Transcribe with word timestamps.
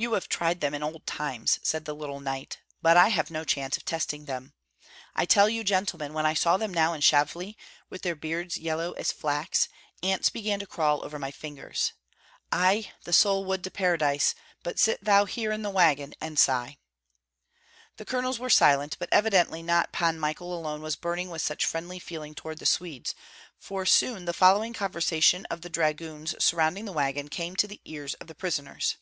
"You 0.00 0.12
have 0.12 0.28
tried 0.28 0.60
them 0.60 0.74
in 0.74 0.82
old 0.84 1.04
times," 1.08 1.58
said 1.64 1.84
the 1.84 1.92
little 1.92 2.20
knight, 2.20 2.60
"but 2.80 2.96
I 2.96 3.08
have 3.08 3.32
no 3.32 3.42
chance 3.42 3.76
of 3.76 3.84
testing 3.84 4.26
them. 4.26 4.52
I 5.16 5.24
tell 5.26 5.48
you, 5.48 5.64
gentlemen, 5.64 6.12
when 6.14 6.24
I 6.24 6.34
saw 6.34 6.56
them 6.56 6.72
now 6.72 6.92
in 6.92 7.00
Shavli, 7.00 7.56
with 7.90 8.02
their 8.02 8.14
beards 8.14 8.56
yellow 8.56 8.92
as 8.92 9.10
flax, 9.10 9.68
ants 10.00 10.30
began 10.30 10.60
to 10.60 10.68
crawl 10.68 11.04
over 11.04 11.18
my 11.18 11.32
fingers. 11.32 11.94
Ei, 12.52 12.92
the 13.02 13.12
soul 13.12 13.44
would 13.46 13.64
to 13.64 13.72
paradise; 13.72 14.36
but 14.62 14.78
sit 14.78 15.02
thou 15.02 15.24
here 15.24 15.50
in 15.50 15.62
the 15.62 15.68
wagon, 15.70 16.14
and 16.20 16.38
sigh." 16.38 16.78
The 17.96 18.04
colonels 18.04 18.38
were 18.38 18.48
silent; 18.50 18.94
but 19.00 19.08
evidently 19.10 19.64
not 19.64 19.90
Pan 19.90 20.16
Michael 20.20 20.56
alone 20.56 20.80
was 20.80 20.94
burning 20.94 21.28
with 21.28 21.42
such 21.42 21.66
friendly 21.66 21.98
feeling 21.98 22.36
toward 22.36 22.60
the 22.60 22.66
Swedes, 22.66 23.16
for 23.58 23.84
soon 23.84 24.26
the 24.26 24.32
following 24.32 24.72
conversation 24.74 25.44
of 25.46 25.62
the 25.62 25.68
dragoons 25.68 26.36
surrounding 26.38 26.84
the 26.84 26.92
wagon 26.92 27.26
came 27.28 27.56
to 27.56 27.66
the 27.66 27.80
ears 27.84 28.14
of 28.14 28.28
the 28.28 28.34
prisoners. 28.36 28.94